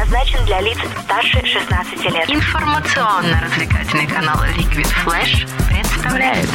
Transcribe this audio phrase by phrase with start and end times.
[0.00, 2.30] предназначен для лиц старше 16 лет.
[2.30, 6.48] Информационно-развлекательный канал Liquid Flash представляет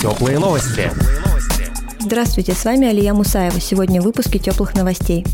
[0.00, 0.90] Теплые новости.
[2.00, 3.60] Здравствуйте, с вами Алия Мусаева.
[3.60, 5.24] Сегодня в выпуске теплых новостей.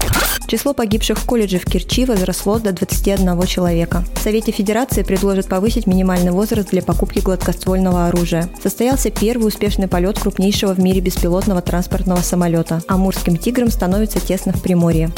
[0.47, 4.05] Число погибших в колледже в Керчи возросло до 21 человека.
[4.15, 8.49] В Совете Федерации предложат повысить минимальный возраст для покупки гладкоствольного оружия.
[8.63, 12.83] Состоялся первый успешный полет крупнейшего в мире беспилотного транспортного самолета.
[12.89, 15.11] Амурским тиграм становится тесно в Приморье.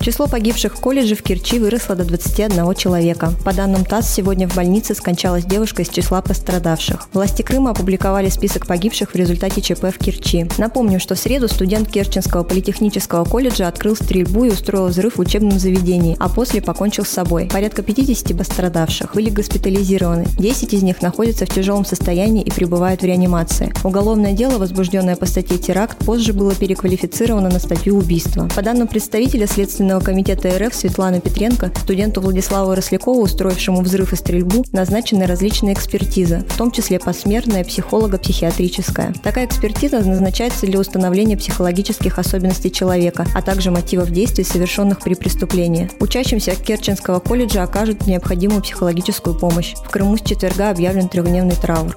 [0.00, 3.32] Число погибших в колледже в Керчи выросло до 21 человека.
[3.44, 7.08] По данным ТАСС, сегодня в больнице скончалась девушка из числа пострадавших.
[7.12, 10.46] Власти Крыма опубликовали список погибших в результате ЧП в Керчи.
[10.58, 15.58] Напомним, что в среду студент Керченского политехнического колледжа открыл стрельбу и устроил взрыв в учебном
[15.58, 17.48] заведении, а после покончил с собой.
[17.52, 20.26] Порядка 50 пострадавших были госпитализированы.
[20.38, 23.72] 10 из них находятся в тяжелом состоянии и пребывают в реанимации.
[23.84, 28.48] Уголовное дело, возбужденное по статье теракт, позже было переквалифицировано на статью убийства.
[28.54, 34.64] По данным представителя Следственного комитета РФ Светланы Петренко студенту Владиславу Рослякову, устроившему взрыв и стрельбу,
[34.72, 39.14] назначены различные экспертизы, в том числе посмертная, психолого-психиатрическая.
[39.22, 45.90] Такая экспертиза назначается для установления психологических особенностей человека, а также мотивов действий, совершенных при преступлении.
[46.00, 49.74] Учащимся Керченского колледжа окажут необходимую психологическую помощь.
[49.74, 51.96] В Крыму с четверга объявлен трехдневный траур.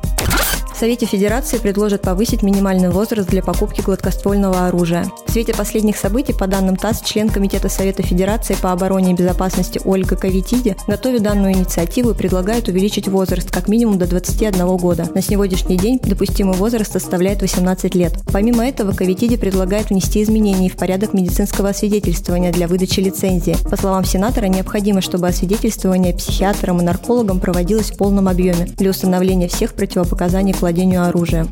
[0.80, 5.05] Совете Федерации предложат повысить минимальный возраст для покупки гладкоствольного оружия.
[5.30, 9.80] В свете последних событий, по данным ТАСС, член Комитета Совета Федерации по обороне и безопасности
[9.86, 15.08] Ольга Кавитиди готовит данную инициативу и предлагает увеличить возраст как минимум до 21 года.
[15.13, 18.13] На сегодняшний день допустимый возраст составляет 18 лет.
[18.33, 23.55] Помимо этого, Кавитиди предлагает внести изменения в порядок медицинского освидетельствования для выдачи лицензии.
[23.69, 29.47] По словам сенатора, необходимо, чтобы освидетельствование психиатром и наркологом проводилось в полном объеме для установления
[29.47, 31.52] всех противопоказаний к владению оружием.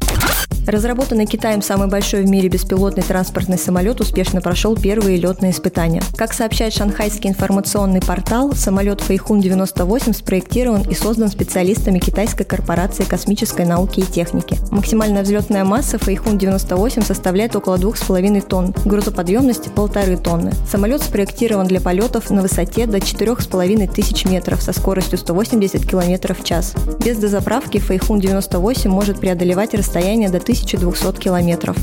[0.67, 6.03] Разработанный Китаем самый большой в мире беспилотный транспортный самолет успешно прошел первые летные испытания.
[6.17, 14.01] Как сообщает шанхайский информационный портал, самолет Фэйхун-98 спроектирован и создан специалистами китайской корпорации космической науки
[14.01, 14.57] и техники.
[14.69, 20.51] Максимальная взлетная масса Фэйхун-98 составляет около 2,5 тонн, грузоподъемность– полторы тонны.
[20.69, 26.43] Самолет спроектирован для полетов на высоте до 4,5 тысяч метров со скоростью 180 км в
[26.43, 26.73] час.
[27.05, 31.77] Без дозаправки Фэйхун-98 может преодолевать расстояние до 1000 1200 километров.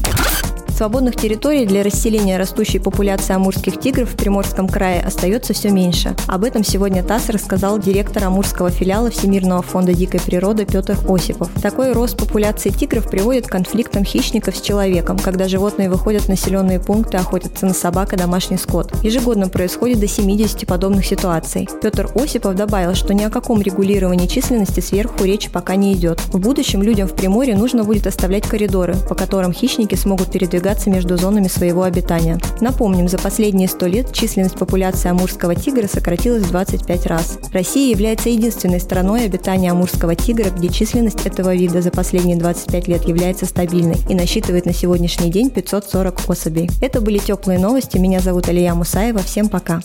[0.76, 6.16] Свободных территорий для расселения растущей популяции амурских тигров в Приморском крае остается все меньше.
[6.26, 11.48] Об этом сегодня ТАСС рассказал директор амурского филиала Всемирного фонда дикой природы Петр Осипов.
[11.62, 16.80] Такой рост популяции тигров приводит к конфликтам хищников с человеком, когда животные выходят в населенные
[16.80, 18.92] пункты, охотятся на собак и домашний скот.
[19.04, 21.68] Ежегодно происходит до 70 подобных ситуаций.
[21.82, 26.20] Петр Осипов добавил, что ни о каком регулировании численности сверху речи пока не идет.
[26.32, 30.90] В будущем людям в Приморье нужно будет оставлять коридоры, по которым хищники смогут передвигаться передвигаться
[30.90, 32.38] между зонами своего обитания.
[32.60, 37.38] Напомним, за последние 100 лет численность популяции амурского тигра сократилась в 25 раз.
[37.52, 43.04] Россия является единственной страной обитания амурского тигра, где численность этого вида за последние 25 лет
[43.04, 46.70] является стабильной и насчитывает на сегодняшний день 540 особей.
[46.80, 47.98] Это были теплые новости.
[47.98, 49.20] Меня зовут Алия Мусаева.
[49.20, 49.80] Всем пока.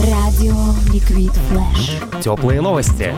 [0.00, 0.54] Радио
[0.92, 2.22] Ликвид Флэш.
[2.22, 3.14] Теплые новости.